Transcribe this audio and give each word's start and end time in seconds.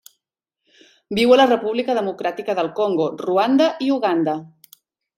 Viu 1.19 1.35
a 1.35 1.37
la 1.41 1.45
República 1.51 1.97
Democràtica 1.99 2.57
del 2.63 2.73
Congo, 2.83 3.13
Ruanda 3.27 3.71
i 3.89 3.95
Uganda. 4.01 4.39